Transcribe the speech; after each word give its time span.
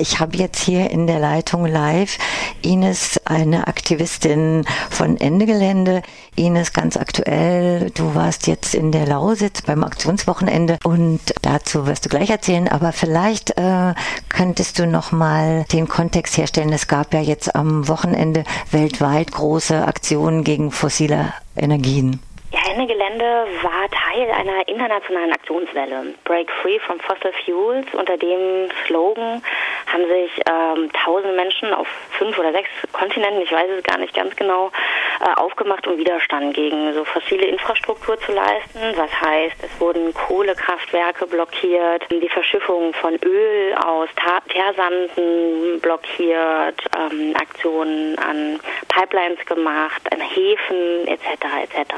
Ich 0.00 0.20
habe 0.20 0.36
jetzt 0.36 0.62
hier 0.62 0.90
in 0.90 1.06
der 1.08 1.18
Leitung 1.18 1.66
live 1.66 2.18
Ines, 2.62 3.20
eine 3.24 3.66
Aktivistin 3.66 4.64
von 4.90 5.16
Ende 5.16 5.44
Gelände. 5.44 6.02
Ines, 6.36 6.72
ganz 6.72 6.96
aktuell, 6.96 7.90
du 7.90 8.14
warst 8.14 8.46
jetzt 8.46 8.74
in 8.74 8.92
der 8.92 9.06
Lausitz 9.06 9.62
beim 9.62 9.82
Aktionswochenende 9.82 10.78
und 10.84 11.20
dazu 11.42 11.86
wirst 11.86 12.04
du 12.04 12.10
gleich 12.10 12.30
erzählen, 12.30 12.68
aber 12.68 12.92
vielleicht 12.92 13.58
äh, 13.58 13.94
könntest 14.28 14.78
du 14.78 14.86
noch 14.86 15.10
mal 15.10 15.64
den 15.72 15.88
Kontext 15.88 16.36
herstellen. 16.36 16.72
Es 16.72 16.86
gab 16.86 17.12
ja 17.12 17.20
jetzt 17.20 17.56
am 17.56 17.88
Wochenende 17.88 18.44
weltweit 18.70 19.32
große 19.32 19.84
Aktionen 19.84 20.44
gegen 20.44 20.70
fossile 20.70 21.32
Energien. 21.56 22.20
Ende 22.78 22.94
Gelände 22.94 23.46
war 23.62 23.88
Teil 23.90 24.30
einer 24.30 24.68
internationalen 24.68 25.32
Aktionswelle. 25.32 26.14
Break 26.22 26.48
Free 26.62 26.78
from 26.78 27.00
Fossil 27.00 27.32
Fuels. 27.44 27.86
Unter 27.92 28.16
dem 28.16 28.68
Slogan 28.86 29.42
haben 29.92 30.06
sich 30.06 30.40
ähm, 30.48 30.88
tausende 30.92 31.34
Menschen 31.34 31.74
auf 31.74 31.88
fünf 32.10 32.38
oder 32.38 32.52
sechs 32.52 32.68
Kontinenten, 32.92 33.42
ich 33.42 33.50
weiß 33.50 33.68
es 33.78 33.82
gar 33.82 33.98
nicht 33.98 34.14
ganz 34.14 34.36
genau, 34.36 34.70
äh, 35.20 35.40
aufgemacht, 35.40 35.88
um 35.88 35.98
Widerstand 35.98 36.54
gegen 36.54 36.92
so 36.94 37.04
fossile 37.04 37.46
Infrastruktur 37.46 38.16
zu 38.20 38.30
leisten. 38.30 38.80
Was 38.94 39.10
heißt, 39.20 39.56
es 39.64 39.80
wurden 39.80 40.14
Kohlekraftwerke 40.14 41.26
blockiert, 41.26 42.04
die 42.10 42.28
Verschiffung 42.28 42.92
von 42.94 43.16
Öl 43.24 43.74
aus 43.74 44.08
Teersanden 44.48 45.80
blockiert, 45.80 46.80
ähm, 46.96 47.34
Aktionen 47.34 48.16
an 48.20 48.60
Pipelines 48.86 49.44
gemacht, 49.46 50.02
an 50.12 50.20
Häfen 50.20 51.08
etc. 51.08 51.44
etc. 51.64 51.94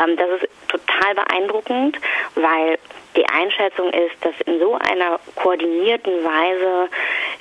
Ähm, 0.00 0.16
das 0.16 0.42
ist 0.42 0.48
total 0.68 1.14
beeindruckend, 1.14 1.98
weil 2.34 2.78
die 3.16 3.26
Einschätzung 3.28 3.90
ist, 3.90 4.14
dass 4.22 4.32
in 4.46 4.58
so 4.58 4.74
einer 4.74 5.20
koordinierten 5.36 6.24
Weise 6.24 6.88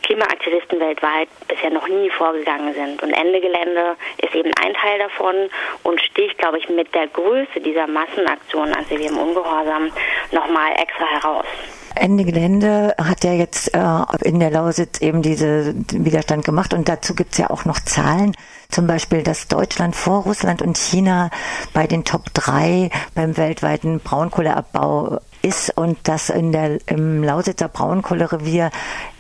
Klimaaktivisten 0.04 0.80
weltweit 0.80 1.30
bisher 1.48 1.70
noch 1.70 1.88
nie 1.88 2.10
vorgegangen 2.10 2.74
sind. 2.74 3.02
Und 3.02 3.14
Ende 3.14 3.40
Gelände 3.40 3.96
ist 4.18 4.36
eben 4.36 4.52
ein 4.62 4.74
Teil 4.74 5.00
davon 5.00 5.50
und 5.84 6.02
sticht, 6.02 6.38
glaube 6.38 6.58
ich, 6.58 6.68
mit 6.68 6.94
der 6.94 7.08
Größe 7.08 7.62
dieser 7.62 7.88
Massenaktion 7.88 8.74
an 8.74 8.86
CWM 8.88 9.18
Ungehorsam 9.18 9.92
nochmal 10.32 10.74
extra 10.74 11.06
heraus. 11.06 11.46
Ende 11.96 12.26
Gelände 12.26 12.96
hat 12.98 13.24
ja 13.24 13.34
jetzt 13.34 13.74
äh, 13.74 13.80
in 14.24 14.40
der 14.40 14.52
Lausitz 14.52 15.00
eben 15.02 15.22
diesen 15.22 15.86
Widerstand 15.92 16.46
gemacht 16.46 16.74
und 16.74 16.88
dazu 16.88 17.16
gibt's 17.16 17.38
ja 17.38 17.50
auch 17.50 17.66
noch 17.66 17.80
Zahlen. 17.80 18.36
Zum 18.70 18.88
Beispiel, 18.88 19.22
dass 19.24 19.48
Deutschland 19.48 19.96
vor 19.96 20.24
Russland 20.24 20.62
und 20.62 20.78
China 20.78 21.30
bei 21.74 21.88
den 21.88 22.06
Top 22.06 22.34
3 22.34 22.90
beim 23.14 23.36
weltweiten 23.36 24.00
Braunkohleabbau 24.00 25.20
ist 25.42 25.76
und 25.76 25.98
dass 26.08 26.30
in 26.30 26.52
der, 26.52 26.80
im 26.88 27.24
Lausitzer 27.24 27.68
Braunkohlerevier 27.68 28.72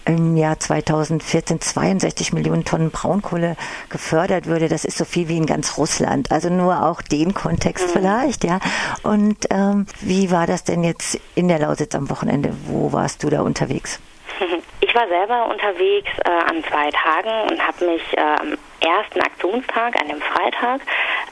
im 0.05 0.37
Jahr 0.37 0.59
2014 0.59 1.61
62 1.61 2.33
Millionen 2.33 2.65
Tonnen 2.65 2.91
Braunkohle 2.91 3.55
gefördert 3.89 4.45
würde. 4.45 4.67
Das 4.67 4.85
ist 4.85 4.97
so 4.97 5.05
viel 5.05 5.27
wie 5.27 5.37
in 5.37 5.45
ganz 5.45 5.77
Russland. 5.77 6.31
Also 6.31 6.49
nur 6.49 6.85
auch 6.85 7.01
den 7.01 7.33
Kontext 7.33 7.87
mhm. 7.87 7.91
vielleicht, 7.91 8.43
ja. 8.43 8.59
Und 9.03 9.47
ähm, 9.49 9.85
wie 10.01 10.31
war 10.31 10.47
das 10.47 10.63
denn 10.63 10.83
jetzt 10.83 11.19
in 11.35 11.47
der 11.47 11.59
Lausitz 11.59 11.95
am 11.95 12.09
Wochenende? 12.09 12.53
Wo 12.65 12.91
warst 12.91 13.23
du 13.23 13.29
da 13.29 13.41
unterwegs? 13.41 13.99
Ich 14.83 14.95
war 14.95 15.07
selber 15.07 15.45
unterwegs 15.45 16.09
äh, 16.25 16.29
an 16.29 16.61
zwei 16.65 16.89
Tagen 16.91 17.49
und 17.49 17.65
habe 17.65 17.85
mich 17.85 18.01
äh, 18.17 18.19
am 18.19 18.57
ersten 18.81 19.21
Aktionstag, 19.21 19.95
an 19.95 20.09
dem 20.09 20.19
Freitag, 20.19 20.81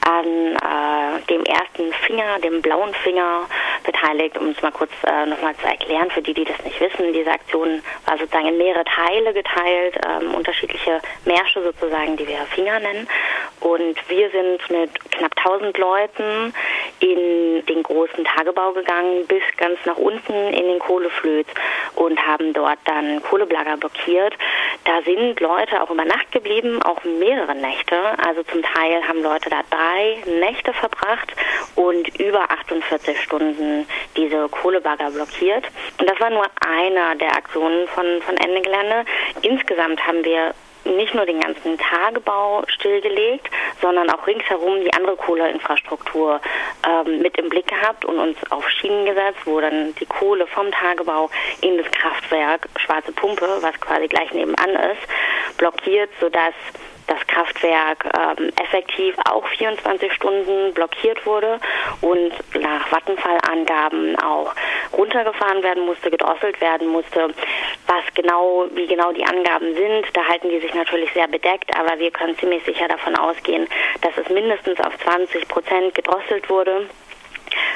an 0.00 0.56
äh, 0.56 1.20
dem 1.28 1.44
ersten 1.44 1.92
Finger, 2.06 2.38
dem 2.42 2.62
blauen 2.62 2.94
Finger 2.94 3.42
beteiligt, 3.90 4.38
um 4.38 4.48
es 4.50 4.62
mal 4.62 4.70
kurz 4.70 4.90
äh, 5.04 5.26
nochmal 5.26 5.56
zu 5.56 5.66
erklären, 5.66 6.10
für 6.10 6.22
die, 6.22 6.34
die 6.34 6.44
das 6.44 6.62
nicht 6.64 6.80
wissen. 6.80 7.12
Diese 7.12 7.30
Aktion 7.30 7.82
war 8.06 8.18
sozusagen 8.18 8.48
in 8.48 8.58
mehrere 8.58 8.84
Teile 8.84 9.32
geteilt, 9.32 9.98
ähm, 10.06 10.34
unterschiedliche 10.34 11.00
Märsche 11.24 11.62
sozusagen, 11.62 12.16
die 12.16 12.26
wir 12.26 12.38
Finger 12.54 12.78
nennen. 12.80 13.08
Und 13.60 13.96
wir 14.08 14.30
sind 14.30 14.70
mit 14.70 15.10
knapp 15.10 15.32
1000 15.36 15.76
Leuten 15.76 16.54
in 17.00 17.64
den 17.66 17.82
großen 17.82 18.24
Tagebau 18.24 18.72
gegangen, 18.72 19.26
bis 19.26 19.42
ganz 19.56 19.78
nach 19.84 19.96
unten 19.96 20.32
in 20.32 20.66
den 20.66 20.78
Kohleflöz 20.78 21.46
und 21.96 22.18
haben 22.26 22.52
dort 22.52 22.78
dann 22.84 23.22
Kohleblager 23.22 23.76
blockiert. 23.76 24.34
Da 24.84 25.02
sind 25.02 25.38
Leute 25.40 25.82
auch 25.82 25.90
über 25.90 26.04
Nacht 26.04 26.32
geblieben, 26.32 26.82
auch 26.82 27.04
mehrere 27.04 27.54
Nächte. 27.54 27.96
Also 28.26 28.42
zum 28.44 28.62
Teil 28.62 29.06
haben 29.06 29.22
Leute 29.22 29.50
da 29.50 29.60
drei 29.70 30.22
Nächte 30.40 30.72
verbracht 30.72 31.34
und 31.76 32.08
über 32.18 32.50
48 32.50 33.20
Stunden 33.22 33.86
diese 34.16 34.48
Kohlebagger 34.48 35.10
blockiert. 35.10 35.64
Und 35.98 36.08
das 36.08 36.18
war 36.18 36.30
nur 36.30 36.46
einer 36.66 37.14
der 37.16 37.36
Aktionen 37.36 37.86
von, 37.88 38.22
von 38.22 38.36
Ende 38.38 38.62
Gelände. 38.62 39.04
Insgesamt 39.42 40.06
haben 40.06 40.24
wir 40.24 40.54
nicht 40.84 41.14
nur 41.14 41.26
den 41.26 41.40
ganzen 41.40 41.78
Tagebau 41.78 42.64
stillgelegt, 42.66 43.48
sondern 43.80 44.10
auch 44.10 44.26
ringsherum 44.26 44.82
die 44.82 44.92
andere 44.92 45.16
Kohleinfrastruktur 45.16 46.40
ähm, 46.86 47.20
mit 47.20 47.36
im 47.38 47.48
Blick 47.48 47.68
gehabt 47.68 48.04
und 48.04 48.18
uns 48.18 48.36
auf 48.50 48.68
Schienen 48.68 49.04
gesetzt, 49.06 49.40
wo 49.44 49.60
dann 49.60 49.94
die 49.96 50.06
Kohle 50.06 50.46
vom 50.46 50.70
Tagebau 50.70 51.30
in 51.60 51.76
das 51.78 51.90
Kraftwerk 51.90 52.68
Schwarze 52.76 53.12
Pumpe, 53.12 53.46
was 53.60 53.78
quasi 53.80 54.08
gleich 54.08 54.32
nebenan 54.32 54.70
ist, 54.70 55.58
blockiert, 55.58 56.10
sodass 56.20 56.54
das 57.10 57.26
Kraftwerk 57.26 58.04
ähm, 58.16 58.52
effektiv 58.62 59.16
auch 59.24 59.46
24 59.48 60.12
Stunden 60.12 60.72
blockiert 60.72 61.26
wurde 61.26 61.58
und 62.00 62.32
nach 62.60 62.86
Vattenfall-Angaben 62.86 64.16
auch 64.20 64.54
runtergefahren 64.92 65.62
werden 65.62 65.86
musste, 65.86 66.10
gedrosselt 66.10 66.60
werden 66.60 66.86
musste. 66.88 67.34
Was 67.92 68.04
genau, 68.14 68.66
wie 68.72 68.86
genau 68.86 69.10
die 69.10 69.24
Angaben 69.24 69.74
sind, 69.74 70.06
da 70.12 70.24
halten 70.28 70.48
die 70.48 70.60
sich 70.60 70.72
natürlich 70.74 71.12
sehr 71.12 71.26
bedeckt, 71.26 71.76
aber 71.76 71.98
wir 71.98 72.12
können 72.12 72.38
ziemlich 72.38 72.64
sicher 72.64 72.86
davon 72.86 73.16
ausgehen, 73.16 73.66
dass 74.00 74.16
es 74.16 74.28
mindestens 74.28 74.78
auf 74.78 74.96
20 74.98 75.48
Prozent 75.48 75.92
gedrosselt 75.96 76.48
wurde 76.48 76.86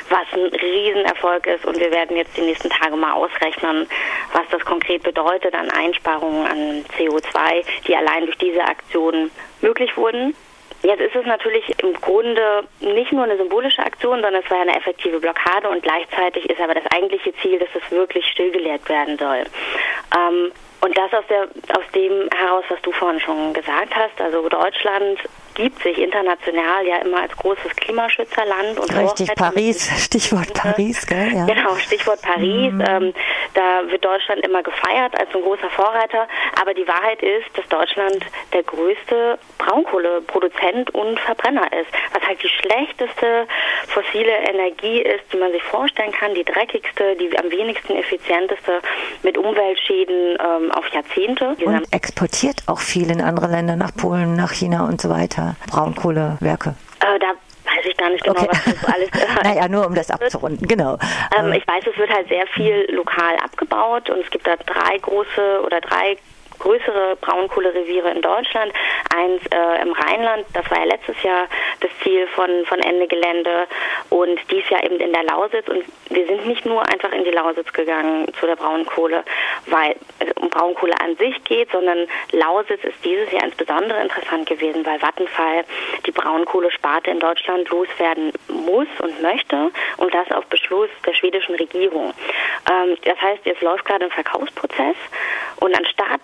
was 0.08 0.26
ein 0.32 0.46
Riesenerfolg 0.46 1.46
ist. 1.48 1.64
Und 1.64 1.80
wir 1.80 1.90
werden 1.90 2.16
jetzt 2.16 2.36
die 2.36 2.42
nächsten 2.42 2.70
Tage 2.70 2.94
mal 2.94 3.14
ausrechnen, 3.14 3.88
was 4.32 4.44
das 4.52 4.64
konkret 4.64 5.02
bedeutet 5.02 5.52
an 5.54 5.68
Einsparungen 5.70 6.46
an 6.46 6.84
CO2, 6.96 7.64
die 7.88 7.96
allein 7.96 8.26
durch 8.26 8.38
diese 8.38 8.62
Aktion 8.62 9.32
möglich 9.62 9.96
wurden. 9.96 10.36
Jetzt 10.84 11.00
ist 11.00 11.16
es 11.16 11.24
natürlich 11.24 11.64
im 11.82 11.94
Grunde 11.94 12.64
nicht 12.80 13.10
nur 13.10 13.24
eine 13.24 13.38
symbolische 13.38 13.82
Aktion, 13.82 14.20
sondern 14.20 14.42
es 14.44 14.50
war 14.50 14.60
eine 14.60 14.76
effektive 14.76 15.18
Blockade 15.18 15.70
und 15.70 15.82
gleichzeitig 15.82 16.48
ist 16.50 16.60
aber 16.60 16.74
das 16.74 16.84
eigentliche 16.94 17.34
Ziel, 17.36 17.58
dass 17.58 17.70
es 17.74 17.90
wirklich 17.90 18.26
stillgelegt 18.26 18.86
werden 18.90 19.16
soll. 19.16 19.44
Ähm, 20.14 20.52
und 20.82 20.98
das 20.98 21.10
aus, 21.14 21.24
der, 21.30 21.44
aus 21.74 21.84
dem 21.94 22.28
heraus, 22.36 22.64
was 22.68 22.82
du 22.82 22.92
vorhin 22.92 23.18
schon 23.18 23.54
gesagt 23.54 23.96
hast, 23.96 24.20
also 24.20 24.46
Deutschland 24.46 25.20
gibt 25.54 25.82
sich 25.82 25.98
international 25.98 26.86
ja 26.86 26.96
immer 26.96 27.22
als 27.22 27.36
großes 27.36 27.76
Klimaschützerland. 27.76 28.78
Und 28.78 28.96
Richtig, 28.96 29.34
Paris, 29.34 29.90
Stichwort 30.04 30.52
Paris, 30.54 31.06
gell? 31.06 31.32
Ja. 31.32 31.46
Genau, 31.46 31.76
Stichwort 31.76 32.20
Paris. 32.22 32.72
Mhm. 32.72 32.84
Ähm, 32.86 33.14
da 33.54 33.90
wird 33.90 34.04
Deutschland 34.04 34.44
immer 34.44 34.62
gefeiert 34.62 35.18
als 35.18 35.34
ein 35.34 35.42
großer 35.42 35.70
Vorreiter. 35.70 36.26
Aber 36.60 36.74
die 36.74 36.86
Wahrheit 36.86 37.22
ist, 37.22 37.46
dass 37.56 37.66
Deutschland 37.68 38.24
der 38.52 38.62
größte 38.62 39.38
Braunkohleproduzent 39.58 40.94
und 40.94 41.18
Verbrenner 41.20 41.66
ist. 41.72 41.90
Was 42.12 42.22
halt 42.26 42.42
die 42.42 42.48
schlechteste 42.48 43.46
fossile 43.88 44.32
Energie 44.48 45.00
ist, 45.00 45.24
die 45.32 45.36
man 45.36 45.52
sich 45.52 45.62
vorstellen 45.62 46.12
kann, 46.12 46.34
die 46.34 46.44
dreckigste, 46.44 47.16
die 47.16 47.38
am 47.38 47.50
wenigsten 47.50 47.96
effizienteste 47.96 48.80
mit 49.22 49.38
Umweltschäden 49.38 50.38
ähm, 50.40 50.72
auf 50.72 50.86
Jahrzehnte. 50.88 51.56
Und 51.64 51.92
exportiert 51.92 52.62
auch 52.66 52.80
viel 52.80 53.10
in 53.10 53.20
andere 53.20 53.46
Länder, 53.48 53.76
nach 53.76 53.94
Polen, 53.94 54.36
nach 54.36 54.52
China 54.52 54.86
und 54.86 55.00
so 55.00 55.10
weiter. 55.10 55.43
Braunkohlewerke? 55.70 56.74
Äh, 57.00 57.18
da 57.18 57.28
weiß 57.64 57.86
ich 57.86 57.96
gar 57.96 58.10
nicht 58.10 58.24
genau, 58.24 58.40
okay. 58.40 58.48
was 58.50 58.64
das 58.64 58.84
alles 58.84 59.08
äh, 59.12 59.44
Naja, 59.44 59.68
nur 59.68 59.86
um 59.86 59.94
das 59.94 60.10
abzurunden, 60.10 60.66
genau. 60.66 60.98
Ähm, 61.36 61.52
ich 61.52 61.66
weiß, 61.66 61.84
es 61.90 61.98
wird 61.98 62.10
halt 62.10 62.28
sehr 62.28 62.46
viel 62.48 62.86
lokal 62.90 63.36
abgebaut 63.36 64.10
und 64.10 64.20
es 64.20 64.30
gibt 64.30 64.46
da 64.46 64.56
drei 64.56 64.98
große 64.98 65.62
oder 65.64 65.80
drei 65.80 66.16
größere 66.58 67.16
Braunkohlereviere 67.20 68.10
in 68.10 68.22
Deutschland, 68.22 68.72
eins 69.14 69.42
äh, 69.50 69.82
im 69.82 69.92
Rheinland, 69.92 70.46
das 70.52 70.70
war 70.70 70.78
ja 70.78 70.84
letztes 70.84 71.20
Jahr 71.22 71.46
das 71.80 71.90
Ziel 72.02 72.26
von, 72.28 72.48
von 72.66 72.80
Ende 72.80 73.06
Gelände 73.06 73.66
und 74.14 74.38
dies 74.48 74.68
Jahr 74.70 74.84
eben 74.84 75.00
in 75.00 75.12
der 75.12 75.24
Lausitz 75.24 75.66
und 75.66 75.82
wir 76.08 76.24
sind 76.28 76.46
nicht 76.46 76.64
nur 76.64 76.88
einfach 76.88 77.10
in 77.10 77.24
die 77.24 77.32
Lausitz 77.32 77.72
gegangen 77.72 78.32
zu 78.38 78.46
der 78.46 78.54
Braunkohle, 78.54 79.24
weil 79.66 79.96
es 80.20 80.30
um 80.40 80.48
Braunkohle 80.50 80.94
an 81.00 81.16
sich 81.16 81.42
geht, 81.42 81.72
sondern 81.72 82.06
Lausitz 82.30 82.84
ist 82.84 83.04
dieses 83.04 83.32
Jahr 83.32 83.42
insbesondere 83.42 84.00
interessant 84.00 84.48
gewesen, 84.48 84.86
weil 84.86 85.00
Vattenfall 85.00 85.64
die 86.06 86.12
Braunkohlesparte 86.12 87.10
in 87.10 87.18
Deutschland 87.18 87.68
loswerden 87.70 88.30
muss 88.46 88.86
und 89.02 89.20
möchte 89.20 89.72
und 89.96 90.14
das 90.14 90.30
auf 90.30 90.46
Beschluss 90.46 90.90
der 91.04 91.14
schwedischen 91.14 91.56
Regierung. 91.56 92.14
Ähm, 92.70 92.96
das 93.02 93.20
heißt, 93.20 93.44
jetzt 93.46 93.62
läuft 93.62 93.84
gerade 93.84 94.04
ein 94.04 94.12
Verkaufsprozess 94.12 94.94
und 95.56 95.76
anstatt 95.76 96.22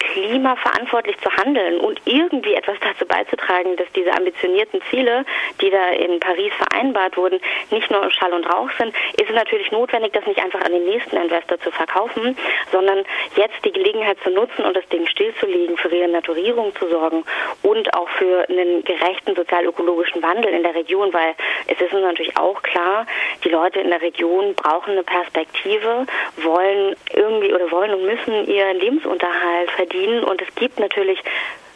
Klima 0.00 0.56
verantwortlich 0.56 1.16
zu 1.18 1.30
handeln 1.30 1.78
und 1.78 2.00
irgendwie 2.04 2.54
etwas 2.54 2.76
dazu 2.80 3.06
beizutragen, 3.06 3.76
dass 3.76 3.86
diese 3.94 4.12
ambitionierten 4.12 4.80
Ziele, 4.90 5.24
die 5.60 5.70
da 5.70 5.90
in 5.90 6.18
Paris 6.18 6.52
vereinbart 6.54 7.16
wurden, 7.16 7.38
nicht 7.70 7.90
nur 7.90 8.10
Schall 8.10 8.32
und 8.32 8.44
Rauch 8.44 8.70
sind, 8.78 8.94
ist 9.18 9.28
es 9.28 9.34
natürlich 9.34 9.70
notwendig, 9.70 10.12
das 10.12 10.26
nicht 10.26 10.42
einfach 10.42 10.62
an 10.62 10.72
den 10.72 10.84
nächsten 10.84 11.16
Investor 11.16 11.60
zu 11.60 11.70
verkaufen, 11.70 12.36
sondern 12.72 13.04
jetzt 13.36 13.64
die 13.64 13.72
Gelegenheit 13.72 14.18
zu 14.24 14.30
nutzen 14.30 14.64
und 14.64 14.76
das 14.76 14.88
Ding 14.88 15.06
stillzulegen, 15.06 15.76
für 15.76 15.92
Renaturierung 15.92 16.74
zu 16.76 16.88
sorgen 16.88 17.22
und 17.62 17.94
auch 17.94 18.08
für 18.10 18.48
einen 18.48 18.82
gerechten 18.84 19.36
sozial-ökologischen 19.36 20.22
Wandel 20.22 20.52
in 20.52 20.62
der 20.62 20.74
Region, 20.74 21.12
weil 21.12 21.34
es 21.66 21.80
ist 21.80 21.92
uns 21.92 22.02
natürlich 22.02 22.36
auch 22.36 22.62
klar, 22.62 23.06
die 23.44 23.50
Leute 23.50 23.80
in 23.80 23.90
der 23.90 24.00
Region 24.00 24.54
brauchen 24.54 24.92
eine 24.92 25.02
Perspektive, 25.02 26.06
wollen 26.38 26.96
irgendwie 27.14 27.52
oder 27.52 27.70
wollen 27.70 27.94
und 27.94 28.06
müssen 28.06 28.46
ihren 28.46 28.78
Lebensunterhalt 28.80 29.70
verdienen 29.72 29.99
und 30.24 30.42
es 30.42 30.54
gibt 30.54 30.78
natürlich 30.78 31.22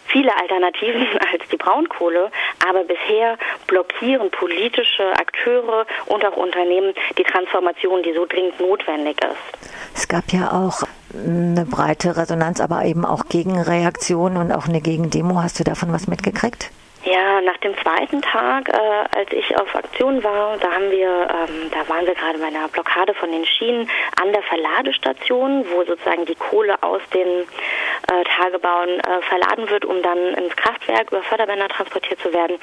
viele 0.07 0.37
Alternativen 0.37 1.07
als 1.33 1.49
die 1.51 1.57
Braunkohle, 1.57 2.31
aber 2.69 2.85
bisher 2.85 3.37
blockieren 3.67 4.31
politische 4.31 5.13
Akteure 5.13 5.87
und 6.07 6.25
auch 6.25 6.37
Unternehmen 6.37 6.95
die 7.19 7.25
Transformation, 7.25 8.03
die 8.03 8.13
so 8.15 8.27
dringend 8.27 8.59
notwendig 8.61 9.17
ist. 9.23 9.71
Es 9.95 10.09
gab 10.09 10.33
ja 10.33 10.53
auch 10.53 10.83
eine 11.15 11.67
breite 11.67 12.17
Resonanz, 12.17 12.61
aber 12.61 12.85
eben 12.85 13.05
auch 13.05 13.27
Gegenreaktionen 13.29 14.39
und 14.39 14.53
auch 14.53 14.67
eine 14.69 14.81
Gegendemo. 14.81 15.43
Hast 15.43 15.61
du 15.61 15.65
davon 15.65 15.93
was 15.93 16.07
mitgekriegt? 16.07 16.71
Ja, 17.05 17.43
nach 17.43 17.59
dem 17.59 17.77
zweiten 17.83 18.23
Tag, 18.23 18.71
äh, 18.71 19.19
als 19.19 19.31
ich 19.31 19.55
auf 19.59 19.75
Aktion 19.75 20.25
war, 20.25 20.57
da 20.57 20.73
haben 20.73 20.91
wir, 20.91 21.29
ähm, 21.29 21.71
da 21.71 21.87
waren 21.87 22.07
wir 22.07 22.15
gerade 22.15 22.39
bei 22.39 22.47
einer 22.47 22.67
Blockade 22.69 23.13
von 23.13 23.31
den 23.31 23.45
Schienen 23.45 23.91
an 24.23 24.33
der 24.33 24.43
Verladestation, 24.43 25.67
wo 25.71 25.85
sozusagen 25.85 26.25
die 26.25 26.35
Kohle 26.35 26.83
aus 26.83 27.03
den 27.13 27.27
äh, 27.29 28.25
Tagebauen 28.25 29.01
äh, 29.01 29.21
verladen 29.21 29.69
wird, 29.69 29.85
um 29.85 30.01
dann 30.01 30.19
ins 30.35 30.57
Kraftwerk 30.57 31.13
über 31.13 31.23
Förderbänder 31.23 31.69
transportiert 31.69 32.21
zu 32.21 32.33
werden. 32.33 32.57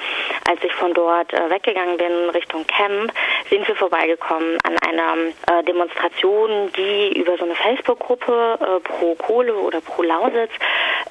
Als 0.50 0.58
ich 0.64 0.72
von 0.72 0.92
dort 0.92 1.32
äh, 1.32 1.48
weggegangen 1.48 1.96
bin 1.96 2.30
Richtung 2.30 2.66
Camp, 2.66 3.12
sind 3.48 3.68
wir 3.68 3.76
vorbeigekommen 3.76 4.58
an 4.64 4.76
einer 4.88 5.14
äh, 5.46 5.62
Demonstration, 5.62 6.72
die 6.76 7.16
über 7.16 7.36
so 7.36 7.44
eine 7.44 7.54
Facebook-Gruppe 7.54 8.58
äh, 8.60 8.80
pro 8.80 9.14
Kohle 9.14 9.54
oder 9.54 9.80
pro 9.80 10.02
Lausitz 10.02 10.50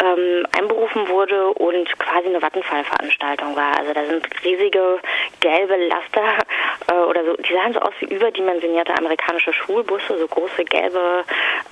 ähm, 0.02 0.46
einberufen 0.58 1.08
wurde 1.08 1.50
und 1.54 1.88
quasi 2.00 2.28
eine 2.28 2.42
Vattenfall-Veranstaltung 2.42 3.56
war. 3.56 3.78
Also 3.78 3.94
da 3.94 4.06
sind 4.06 4.26
riesige 4.44 5.00
gelbe 5.40 5.76
Laster 5.88 6.44
äh, 6.88 6.94
oder 6.94 7.24
so, 7.26 7.36
die 7.38 7.54
sahen 7.54 7.74
so 7.74 7.80
aus 7.80 7.94
wie 8.00 8.14
überdimensionierte 8.14 8.98
amerikanische 8.98 9.54
Schulbusse, 9.54 10.18
so 10.18 10.28
große 10.28 10.66
gelbe 10.66 11.24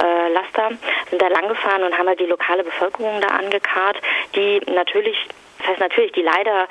äh, 0.01 0.31
Laster, 0.33 0.71
sind 1.09 1.21
da 1.21 1.27
langgefahren 1.27 1.83
und 1.83 1.97
haben 1.97 2.07
halt 2.07 2.19
die 2.19 2.25
lokale 2.25 2.63
Bevölkerung 2.63 3.19
da 3.21 3.27
angekarrt, 3.27 3.97
die 4.35 4.61
natürlich 4.71 5.17
das 5.59 5.67
heißt 5.67 5.79
natürlich, 5.81 6.13
die 6.13 6.21
leider 6.21 6.69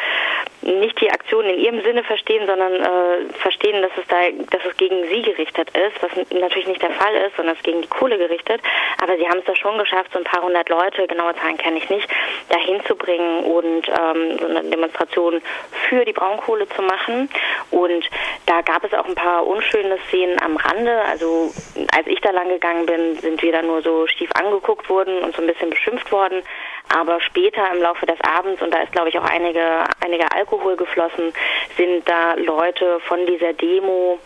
nicht 0.75 1.01
die 1.01 1.11
Aktion 1.11 1.45
in 1.47 1.59
ihrem 1.59 1.83
Sinne 1.83 2.05
verstehen, 2.05 2.47
sondern 2.47 2.75
äh, 2.75 3.33
verstehen, 3.35 3.83
dass 3.83 3.91
es 3.97 4.07
da, 4.09 4.17
dass 4.51 4.65
es 4.65 4.77
gegen 4.77 5.07
sie 5.09 5.23
gerichtet 5.23 5.71
ist, 5.71 6.03
was 6.03 6.11
natürlich 6.31 6.69
nicht 6.69 6.83
der 6.83 6.91
Fall 6.91 7.15
ist, 7.27 7.37
sondern 7.37 7.57
es 7.57 7.63
gegen 7.63 7.83
die 7.83 7.89
Kohle 7.89 8.19
gerichtet. 8.19 8.61
Aber 9.03 9.17
sie 9.17 9.29
haben 9.29 9.39
es 9.39 9.45
da 9.45 9.57
schon 9.57 9.79
geschafft, 9.79 10.13
so 10.13 10.19
ein 10.19 10.25
paar 10.25 10.43
hundert 10.43 10.69
Leute, 10.69 11.07
genaue 11.07 11.35
Zahlen 11.37 11.59
kenne 11.59 11.79
ich 11.79 11.89
nicht, 11.89 12.09
dahin 12.49 12.85
zu 12.85 12.97
bringen 12.97 13.45
und 13.45 13.89
ähm, 13.89 14.39
so 14.39 14.47
eine 14.47 14.65
Demonstration 14.65 15.41
für 15.89 16.05
die 16.05 16.13
Braunkohle 16.13 16.69
zu 16.69 16.83
machen. 16.83 17.29
Und 17.71 18.09
da 18.47 18.61
gab 18.63 18.85
es 18.85 18.93
auch 18.95 19.07
ein 19.07 19.15
paar 19.15 19.47
unschöne 19.47 19.99
Szenen 20.09 20.41
am 20.43 20.57
Rande. 20.57 21.03
Also 21.03 21.53
als 21.95 22.07
ich 22.07 22.21
da 22.21 22.31
lang 22.31 22.49
gegangen 22.49 22.87
bin, 22.87 23.17
sind 23.17 23.43
wir 23.43 23.53
da 23.53 23.63
nur 23.63 23.83
so 23.83 24.07
schief 24.07 24.31
angeguckt 24.33 24.89
worden 24.89 25.19
und 25.21 25.35
so 25.35 25.43
ein 25.43 25.49
bisschen 25.49 25.71
beschimpft 25.71 26.11
worden. 26.13 26.43
Aber 26.89 27.21
später 27.21 27.63
im 27.73 27.83
Laufe 27.83 28.07
des 28.07 28.19
Abends, 28.21 28.63
und 28.63 28.73
da 28.73 28.83
ist, 28.83 28.93
glaube 28.93 29.09
ich, 29.11 29.19
auch 29.19 29.25
einige, 29.25 29.85
einige 30.05 30.31
Alkohol 30.33 30.77
geflossen, 30.77 31.33
sind 31.77 32.09
da 32.09 32.35
Leute 32.35 33.01
von 33.01 33.27
dieser 33.27 33.53
Demo 33.53 34.19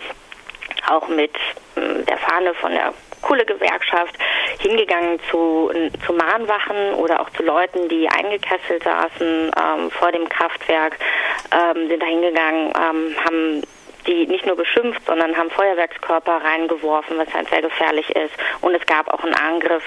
auch 0.89 1.09
mit 1.09 1.33
hm, 1.75 2.05
der 2.07 2.19
Fahne 2.19 2.55
von 2.55 2.73
der 2.73 2.93
Kohlegewerkschaft 3.23 4.17
hingegangen 4.59 5.21
zu, 5.31 5.71
zu 6.05 6.13
Mahnwachen 6.13 6.95
oder 6.95 7.21
auch 7.21 7.31
zu 7.31 7.43
Leuten, 7.45 7.89
die 7.89 8.09
eingekesselt 8.09 8.83
saßen 8.83 9.51
ähm, 9.57 9.91
vor 9.91 10.11
dem 10.11 10.29
Kraftwerk, 10.29 10.99
ähm, 11.53 11.89
sind 11.89 12.03
da 12.03 12.07
hingegangen, 12.07 12.73
ähm, 12.77 13.17
haben 13.25 13.63
die 14.07 14.27
nicht 14.27 14.47
nur 14.47 14.57
beschimpft, 14.57 15.05
sondern 15.07 15.37
haben 15.37 15.51
Feuerwerkskörper 15.51 16.41
reingeworfen, 16.45 17.19
was 17.19 17.33
halt 17.33 17.49
sehr 17.49 17.63
gefährlich 17.63 18.09
ist. 18.11 18.35
Und 18.61 18.75
es 18.75 18.85
gab 18.87 19.09
auch 19.13 19.23
einen 19.23 19.35
Angriff 19.35 19.85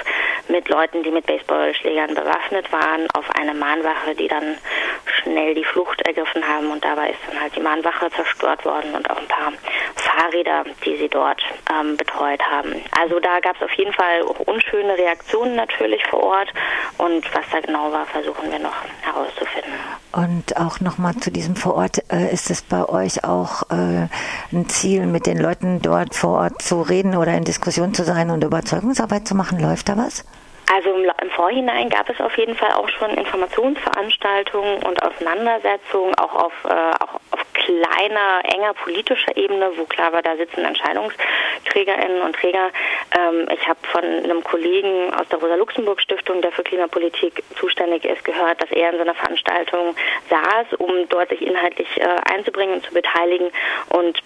mit 0.47 0.69
Leuten, 0.69 1.03
die 1.03 1.11
mit 1.11 1.25
Baseballschlägern 1.25 2.13
bewaffnet 2.13 2.71
waren, 2.71 3.07
auf 3.13 3.29
eine 3.31 3.53
Mahnwache, 3.53 4.15
die 4.15 4.27
dann 4.27 4.57
schnell 5.21 5.55
die 5.55 5.63
Flucht 5.63 6.01
ergriffen 6.01 6.43
haben. 6.47 6.71
Und 6.71 6.83
dabei 6.83 7.09
ist 7.09 7.19
dann 7.27 7.39
halt 7.39 7.55
die 7.55 7.61
Mahnwache 7.61 8.09
zerstört 8.11 8.65
worden 8.65 8.93
und 8.95 9.09
auch 9.09 9.17
ein 9.17 9.27
paar 9.27 9.53
Fahrräder, 9.95 10.63
die 10.83 10.97
sie 10.97 11.09
dort 11.09 11.41
ähm, 11.71 11.97
betreut 11.97 12.41
haben. 12.41 12.81
Also 12.97 13.19
da 13.19 13.39
gab 13.39 13.55
es 13.55 13.61
auf 13.61 13.73
jeden 13.73 13.93
Fall 13.93 14.23
auch 14.23 14.39
unschöne 14.41 14.97
Reaktionen 14.97 15.55
natürlich 15.55 16.05
vor 16.07 16.23
Ort. 16.23 16.53
Und 16.97 17.23
was 17.33 17.45
da 17.51 17.59
genau 17.59 17.91
war, 17.91 18.05
versuchen 18.05 18.51
wir 18.51 18.59
noch 18.59 18.75
herauszufinden. 19.01 19.73
Und 20.11 20.57
auch 20.57 20.79
nochmal 20.79 21.15
zu 21.15 21.31
diesem 21.31 21.55
vor 21.55 21.75
Ort, 21.75 21.99
äh, 22.11 22.31
ist 22.31 22.49
es 22.49 22.61
bei 22.61 22.87
euch 22.87 23.23
auch 23.23 23.63
äh, 23.69 24.07
ein 24.53 24.69
Ziel, 24.69 25.05
mit 25.05 25.25
den 25.25 25.37
Leuten 25.37 25.81
dort 25.81 26.15
vor 26.15 26.39
Ort 26.39 26.61
zu 26.61 26.81
reden 26.81 27.15
oder 27.15 27.33
in 27.33 27.43
Diskussion 27.43 27.93
zu 27.93 28.03
sein 28.03 28.29
und 28.29 28.43
Überzeugungsarbeit 28.43 29.27
zu 29.27 29.35
machen? 29.35 29.59
Läuft 29.59 29.89
da 29.89 29.97
was? 29.97 30.23
Also 30.71 30.93
im, 30.93 31.11
im, 31.21 31.29
Vorhinein 31.29 31.89
gab 31.89 32.09
es 32.09 32.19
auf 32.19 32.37
jeden 32.37 32.55
Fall 32.55 32.71
auch 32.71 32.89
schon 32.89 33.11
Informationsveranstaltungen 33.11 34.83
und 34.83 35.01
Auseinandersetzungen, 35.03 36.15
auch 36.17 36.33
auf, 36.33 36.53
äh, 36.65 37.03
auch 37.03 37.19
auf 37.31 37.45
kleiner, 37.53 38.41
enger 38.43 38.73
politischer 38.73 39.35
Ebene, 39.37 39.71
wo 39.77 39.85
klar 39.85 40.11
war, 40.13 40.21
da 40.21 40.35
sitzen 40.35 40.65
Entscheidungsträgerinnen 40.65 42.21
und 42.21 42.35
Träger. 42.35 42.69
Ähm, 43.17 43.47
ich 43.51 43.67
habe 43.67 43.79
von 43.91 44.03
einem 44.03 44.43
Kollegen 44.43 45.13
aus 45.13 45.27
der 45.29 45.39
Rosa-Luxemburg-Stiftung, 45.39 46.41
der 46.41 46.51
für 46.51 46.63
Klimapolitik 46.63 47.43
zuständig 47.59 48.05
ist, 48.05 48.23
gehört, 48.23 48.61
dass 48.61 48.71
er 48.71 48.91
in 48.91 48.97
so 48.97 49.01
einer 49.03 49.15
Veranstaltung 49.15 49.95
saß, 50.29 50.79
um 50.79 51.07
dort 51.09 51.29
sich 51.29 51.41
inhaltlich 51.41 51.87
äh, 51.97 52.05
einzubringen 52.31 52.75
und 52.75 52.85
zu 52.85 52.93
beteiligen. 52.93 53.49
Und 53.89 54.19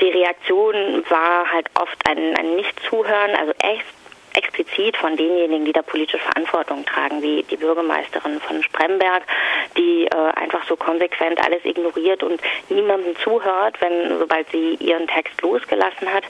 die 0.00 0.10
Reaktion 0.10 1.04
war 1.08 1.50
halt 1.50 1.68
oft 1.74 1.96
ein, 2.08 2.36
ein 2.36 2.56
Nicht-Zuhören, 2.56 3.34
also 3.36 3.52
echt 3.58 3.86
explizit 4.34 4.96
von 4.96 5.16
denjenigen, 5.16 5.64
die 5.64 5.72
da 5.72 5.82
politische 5.82 6.18
Verantwortung 6.18 6.84
tragen, 6.84 7.22
wie 7.22 7.42
die 7.44 7.56
Bürgermeisterin 7.56 8.40
von 8.40 8.62
Spremberg, 8.62 9.22
die 9.76 10.06
äh, 10.06 10.32
einfach 10.34 10.66
so 10.66 10.76
konsequent 10.76 11.44
alles 11.44 11.64
ignoriert 11.64 12.22
und 12.22 12.40
niemandem 12.68 13.16
zuhört, 13.16 13.80
wenn 13.80 14.18
sobald 14.18 14.48
sie 14.50 14.74
ihren 14.74 15.06
Text 15.08 15.40
losgelassen 15.42 16.12
hat. 16.12 16.24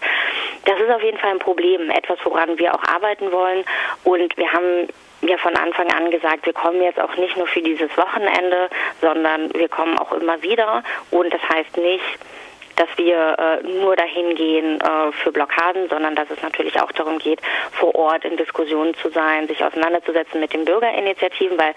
Das 0.65 0.81
ist 0.81 0.91
auf 0.91 1.03
jeden 1.03 1.19
Fall 1.19 1.33
ein 1.33 1.39
Problem, 1.39 1.91
etwas, 1.91 2.19
woran 2.25 2.59
wir 2.59 2.75
auch 2.75 2.83
arbeiten 2.85 3.33
wollen. 3.33 3.65
Und 4.05 4.37
wir 4.37 4.53
haben 4.53 4.89
ja 5.23 5.37
von 5.39 5.57
Anfang 5.57 5.91
an 5.93 6.11
gesagt, 6.11 6.47
wir 6.47 6.53
kommen 6.53 6.83
jetzt 6.83 7.01
auch 7.01 7.17
nicht 7.17 7.37
nur 7.37 7.47
für 7.47 7.63
dieses 7.63 7.97
Wochenende, 7.97 8.69
sondern 9.01 9.53
wir 9.55 9.69
kommen 9.69 9.99
auch 9.99 10.13
immer 10.13 10.43
wieder. 10.43 10.83
Und 11.11 11.33
das 11.33 11.43
heißt 11.49 11.77
nicht, 11.77 12.19
dass 12.77 12.89
wir 12.97 13.37
äh, 13.39 13.67
nur 13.67 13.97
dahin 13.97 14.35
gehen 14.35 14.81
äh, 14.81 15.13
für 15.13 15.33
Blockaden, 15.33 15.89
sondern 15.89 16.15
dass 16.15 16.31
es 16.31 16.43
natürlich 16.43 16.81
auch 16.81 16.93
darum 16.93 17.19
geht, 17.19 17.41
vor 17.73 17.95
Ort 17.95 18.25
in 18.25 18.37
Diskussionen 18.37 18.95
zu 18.95 19.11
sein, 19.11 19.49
sich 19.49 19.63
auseinanderzusetzen 19.65 20.41
mit 20.41 20.53
den 20.53 20.65
Bürgerinitiativen, 20.65 21.59
weil 21.59 21.75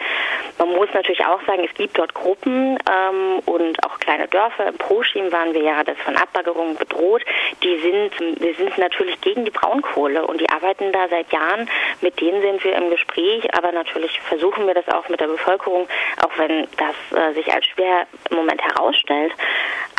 man 0.58 0.70
muss 0.70 0.90
natürlich 0.94 1.26
auch 1.26 1.42
sagen, 1.46 1.66
es 1.70 1.74
gibt 1.76 1.98
dort 1.98 2.14
Gruppen 2.14 2.78
ähm, 2.90 3.40
und 3.46 3.84
auch 3.86 4.00
kleine 4.00 4.28
Dörfer. 4.28 4.68
Im 4.68 4.78
Proschim 4.78 5.32
waren 5.32 5.54
wir 5.54 5.62
ja 5.62 5.84
das 5.84 5.98
von 6.00 6.16
Abbaggerungen 6.16 6.76
bedroht. 6.78 7.24
Die 7.64 7.78
sind, 7.80 8.42
wir 8.42 8.54
sind 8.56 8.78
natürlich 8.78 9.20
gegen 9.22 9.46
die 9.46 9.52
Braunkohle 9.52 10.26
und 10.26 10.40
die 10.42 10.50
arbeiten 10.50 10.92
da 10.92 11.08
seit 11.10 11.32
Jahren. 11.32 11.70
Mit 12.02 12.20
denen 12.22 12.42
sind 12.42 12.64
wir 12.64 12.76
im 12.76 12.90
Gespräch, 12.90 13.54
aber 13.56 13.72
natürlich 13.72 14.20
versuchen 14.22 14.68
wir 14.68 14.74
das 14.74 14.88
auch 14.90 15.10
mit 15.10 15.20
der 15.20 15.28
Bevölkerung, 15.28 15.88
auch 16.24 16.38
wenn 16.38 16.68
das 16.78 17.20
äh, 17.20 17.34
sich 17.34 17.52
als 17.52 17.66
schwer 17.66 18.08
im 18.30 18.38
Moment 18.38 18.62
herausstellt. 18.62 19.34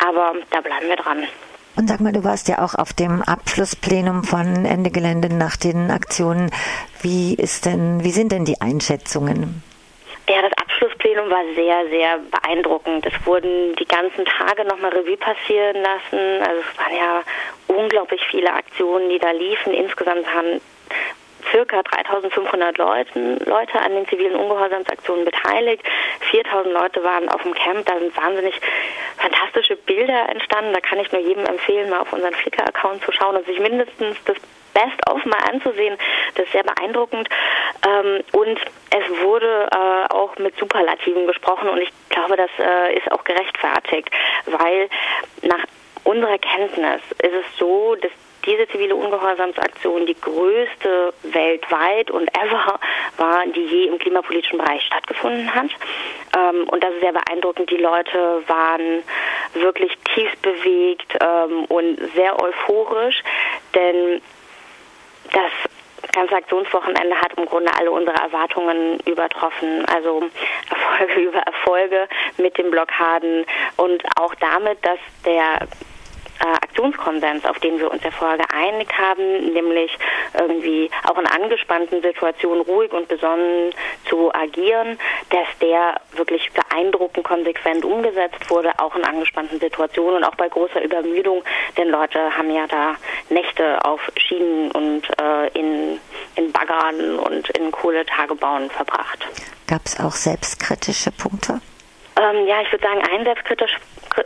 Aber 0.05 0.33
da 0.51 0.61
bleiben 0.61 0.87
wir 0.87 0.95
dran. 0.95 1.27
Und 1.75 1.87
sag 1.87 1.99
mal, 1.99 2.11
du 2.11 2.23
warst 2.23 2.47
ja 2.47 2.63
auch 2.63 2.73
auf 2.73 2.93
dem 2.93 3.21
Abschlussplenum 3.21 4.23
von 4.23 4.65
Ende 4.65 4.89
Gelände 4.89 5.31
nach 5.31 5.57
den 5.57 5.91
Aktionen. 5.91 6.49
Wie 7.01 7.35
ist 7.35 7.67
denn, 7.67 8.03
wie 8.03 8.09
sind 8.09 8.31
denn 8.31 8.45
die 8.45 8.59
Einschätzungen? 8.59 9.61
Ja, 10.27 10.41
das 10.41 10.51
Abschlussplenum 10.57 11.29
war 11.29 11.43
sehr, 11.55 11.87
sehr 11.89 12.19
beeindruckend. 12.31 13.05
Es 13.05 13.25
wurden 13.25 13.75
die 13.75 13.85
ganzen 13.85 14.25
Tage 14.25 14.65
nochmal 14.65 14.91
Revue 14.91 15.17
passieren 15.17 15.77
lassen. 15.77 16.41
Also 16.41 16.61
es 16.61 16.79
waren 16.79 16.95
ja 16.97 17.21
unglaublich 17.67 18.21
viele 18.29 18.51
Aktionen, 18.51 19.09
die 19.09 19.19
da 19.19 19.31
liefen. 19.31 19.73
Insgesamt 19.73 20.25
haben 20.33 20.59
circa 21.51 21.81
3500 21.81 22.77
Leuten, 22.77 23.37
Leute 23.45 23.79
an 23.79 23.93
den 23.93 24.07
zivilen 24.07 24.35
Ungehorsamsaktionen 24.35 25.25
beteiligt. 25.25 25.83
4000 26.31 26.73
Leute 26.73 27.03
waren 27.03 27.29
auf 27.29 27.43
dem 27.43 27.53
Camp. 27.53 27.85
Da 27.85 27.97
sind 27.99 28.15
wahnsinnig 28.17 28.59
fantastische 29.27 29.75
Bilder 29.75 30.29
entstanden. 30.29 30.73
Da 30.73 30.81
kann 30.81 30.99
ich 30.99 31.11
nur 31.11 31.21
jedem 31.21 31.45
empfehlen, 31.45 31.89
mal 31.89 32.01
auf 32.01 32.13
unseren 32.13 32.33
Flickr-Account 32.33 33.03
zu 33.03 33.11
schauen 33.11 33.35
und 33.35 33.45
sich 33.45 33.59
mindestens 33.59 34.17
das 34.25 34.37
Best-of 34.73 35.25
mal 35.25 35.39
anzusehen. 35.51 35.97
Das 36.35 36.45
ist 36.45 36.51
sehr 36.51 36.63
beeindruckend. 36.63 37.27
Ähm, 37.87 38.23
und 38.33 38.59
es 38.91 39.21
wurde 39.23 39.69
äh, 39.71 40.13
auch 40.13 40.37
mit 40.37 40.57
Superlativen 40.57 41.27
gesprochen 41.27 41.69
und 41.69 41.81
ich 41.81 41.91
glaube, 42.09 42.35
das 42.35 42.51
äh, 42.59 42.95
ist 42.95 43.11
auch 43.11 43.23
gerechtfertigt, 43.23 44.09
weil 44.45 44.89
nach 45.41 45.65
unserer 46.03 46.37
Kenntnis 46.37 47.01
ist 47.21 47.33
es 47.33 47.57
so, 47.57 47.95
dass 47.95 48.11
diese 48.47 48.67
zivile 48.69 48.95
Ungehorsamsaktion 48.95 50.05
die 50.05 50.19
größte 50.19 51.13
weltweit 51.23 52.09
und 52.09 52.29
ever 52.35 52.79
war, 53.17 53.45
die 53.47 53.65
je 53.65 53.87
im 53.87 53.99
klimapolitischen 53.99 54.57
Bereich 54.57 54.81
stattgefunden 54.83 55.53
hat. 55.53 55.69
Ähm, 56.35 56.67
und 56.69 56.83
das 56.83 56.93
ist 56.93 57.01
sehr 57.01 57.13
beeindruckend. 57.13 57.69
Die 57.69 57.77
Leute 57.77 58.41
waren 58.47 59.03
wirklich 59.53 59.91
tiefst 60.15 60.41
bewegt 60.41 61.17
ähm, 61.19 61.65
und 61.65 61.99
sehr 62.15 62.41
euphorisch, 62.41 63.21
denn 63.75 64.21
das 65.33 65.51
ganze 66.13 66.35
Aktionswochenende 66.35 67.15
hat 67.15 67.33
im 67.37 67.45
Grunde 67.45 67.71
alle 67.77 67.91
unsere 67.91 68.15
Erwartungen 68.17 68.99
übertroffen. 69.01 69.85
Also 69.85 70.23
Erfolge 70.69 71.21
über 71.21 71.39
Erfolge 71.39 72.07
mit 72.37 72.57
den 72.57 72.71
Blockaden 72.71 73.45
und 73.75 74.03
auch 74.19 74.33
damit, 74.35 74.83
dass 74.85 74.99
der 75.25 75.67
Aktionskonsens, 76.77 77.45
auf 77.45 77.59
den 77.59 77.79
wir 77.79 77.91
uns 77.91 78.03
ja 78.03 78.11
vorher 78.11 78.37
geeinigt 78.37 78.91
haben, 78.97 79.53
nämlich 79.53 79.97
irgendwie 80.37 80.89
auch 81.03 81.17
in 81.17 81.25
angespannten 81.25 82.01
Situationen 82.01 82.61
ruhig 82.61 82.91
und 82.91 83.07
besonnen 83.07 83.73
zu 84.07 84.33
agieren, 84.33 84.99
dass 85.29 85.47
der 85.59 85.99
wirklich 86.13 86.51
beeindruckend 86.53 87.25
konsequent 87.25 87.83
umgesetzt 87.83 88.49
wurde, 88.49 88.71
auch 88.77 88.95
in 88.95 89.03
angespannten 89.03 89.59
Situationen 89.59 90.17
und 90.17 90.23
auch 90.23 90.35
bei 90.35 90.49
großer 90.49 90.81
Übermüdung, 90.83 91.43
denn 91.77 91.89
Leute 91.89 92.37
haben 92.37 92.51
ja 92.51 92.67
da 92.67 92.95
Nächte 93.29 93.83
auf 93.83 93.99
Schienen 94.15 94.71
und 94.71 95.03
äh, 95.19 95.47
in, 95.59 95.99
in 96.35 96.51
Baggern 96.51 97.17
und 97.19 97.49
in 97.57 97.71
Kohletagebauen 97.71 98.69
verbracht. 98.69 99.25
Gab 99.67 99.81
es 99.85 99.99
auch 99.99 100.11
selbstkritische 100.11 101.11
Punkte? 101.11 101.59
Ähm, 102.15 102.47
ja, 102.47 102.61
ich 102.61 102.71
würde 102.71 102.85
sagen, 102.85 103.01
ein 103.11 103.23
selbstkritischer 103.23 103.77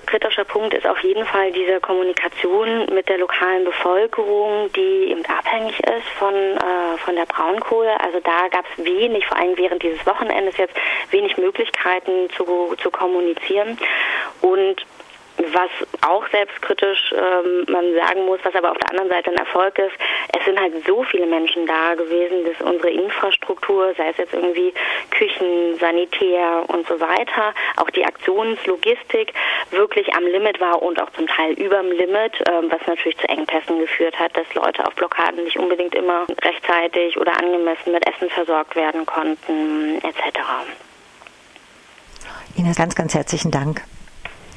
kritischer 0.06 0.46
Punkt 0.46 0.74
ist 0.74 0.88
auf 0.88 1.00
jeden 1.00 1.26
Fall 1.26 1.52
diese 1.52 1.80
Kommunikation 1.80 2.86
mit 2.94 3.10
der 3.10 3.18
lokalen 3.18 3.66
Bevölkerung, 3.66 4.72
die 4.74 5.12
eben 5.12 5.26
abhängig 5.26 5.80
ist 5.80 6.08
von, 6.18 6.34
äh, 6.34 6.98
von 6.98 7.16
der 7.16 7.26
Braunkohle. 7.26 8.00
Also 8.00 8.20
da 8.20 8.48
gab 8.50 8.66
es 8.66 8.86
wenig, 8.86 9.26
vor 9.26 9.38
allem 9.38 9.58
während 9.58 9.84
dieses 9.84 10.06
Wochenendes 10.06 10.58
jetzt, 10.58 10.76
wenig 11.12 11.38
Möglichkeiten 11.38 12.30
zu, 12.36 12.76
zu 12.82 12.92
kommunizieren. 12.92 13.78
Und 14.42 14.86
was 15.54 15.70
auch 16.02 16.28
selbstkritisch 16.30 17.14
ähm, 17.14 17.66
man 17.68 17.94
sagen 17.96 18.26
muss, 18.26 18.40
was 18.44 18.56
aber 18.56 18.72
auf 18.72 18.78
der 18.78 18.90
anderen 18.92 19.10
Seite 19.10 19.32
ein 19.32 19.38
Erfolg 19.38 19.78
ist, 19.78 19.94
es 20.38 20.46
sind 20.46 20.60
halt 20.60 20.74
so 20.86 21.04
viele 21.04 21.26
Menschen 21.26 21.66
da 21.66 21.96
gewesen, 21.96 22.46
dass 22.46 22.68
unsere 22.68 22.90
Infrastruktur, 22.90 23.94
sei 23.98 24.10
es 24.10 24.18
jetzt 24.18 24.34
irgendwie 24.34 24.74
Küchen, 25.12 25.78
Sanitär 25.80 26.64
und 26.68 26.88
so 26.88 27.00
weiter, 27.00 27.54
auch 27.78 27.90
die 27.90 28.06
Aktionslogistik 28.06 29.34
wirklich 29.72 30.14
am 30.14 30.26
Limit 30.26 30.60
war 30.60 30.82
und 30.82 31.02
auch 31.02 31.10
zum 31.12 31.28
Teil 31.28 31.54
überm 31.54 31.92
Limit, 31.92 32.34
ähm, 32.48 32.72
was 32.72 32.86
natürlich 32.88 33.18
zu 33.18 33.28
Engpässen 33.30 33.80
geführt 33.80 34.18
hat, 34.20 34.36
dass 34.36 34.54
Leute 34.54 34.86
auf 34.86 34.94
Blockaden 34.96 35.44
nicht 35.44 35.58
unbedingt 35.58 35.96
immer 35.96 36.26
rechtzeitig 36.44 37.18
oder 37.18 37.38
angemessen 37.38 37.92
mit 37.92 38.06
Essen 38.08 38.30
versorgt 38.30 38.76
werden 38.76 39.06
konnten, 39.06 39.98
etc. 39.98 40.40
Ines, 42.58 42.78
ganz, 42.78 42.96
ganz 42.96 43.14
herzlichen 43.14 43.52
Dank. 43.52 43.82